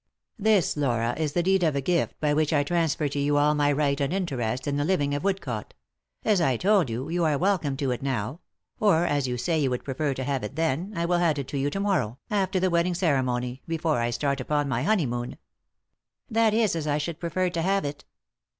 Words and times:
"This, 0.49 0.75
Laura, 0.75 1.13
is 1.15 1.33
the 1.33 1.43
deed 1.43 1.61
of 1.61 1.83
gift 1.83 2.19
by 2.19 2.33
which 2.33 2.51
I 2.51 2.63
transfer 2.63 3.07
to 3.07 3.19
you 3.19 3.37
all 3.37 3.53
my 3.53 3.71
right 3.71 4.01
and 4.01 4.11
interest 4.11 4.65
in 4.65 4.77
the 4.77 4.83
living 4.83 5.13
of 5.13 5.23
Wood 5.23 5.41
cote. 5.41 5.75
As 6.25 6.41
I 6.41 6.57
told 6.57 6.89
you, 6.89 7.07
you 7.09 7.23
are 7.23 7.37
welcome 7.37 7.77
to 7.77 7.91
it 7.91 8.01
now; 8.01 8.39
or, 8.79 9.05
as 9.05 9.27
you 9.27 9.37
say 9.37 9.59
you 9.59 9.69
would 9.69 9.83
prefer 9.83 10.15
to 10.15 10.23
have 10.23 10.43
it 10.43 10.55
then, 10.55 10.91
I 10.95 11.05
will 11.05 11.19
hand 11.19 11.37
it 11.37 11.47
to 11.49 11.57
you 11.59 11.69
to 11.69 11.79
morrow, 11.79 12.17
after 12.31 12.59
the 12.59 12.71
wedding 12.71 12.95
cere 12.95 13.21
mony, 13.21 13.61
before 13.67 13.99
I 13.99 14.09
start 14.09 14.41
upon 14.41 14.67
my 14.67 14.81
honeymoon." 14.81 15.37
"That 16.31 16.55
is 16.55 16.75
as 16.75 16.87
I 16.87 16.97
should 16.97 17.19
prefer 17.19 17.51
to 17.51 17.61
have 17.61 17.85
it." 17.85 18.03